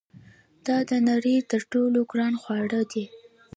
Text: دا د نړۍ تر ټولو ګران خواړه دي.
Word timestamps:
دا 0.65 0.77
د 0.89 0.91
نړۍ 1.09 1.37
تر 1.51 1.61
ټولو 1.71 1.99
ګران 2.11 2.33
خواړه 2.41 2.81
دي. 2.91 3.05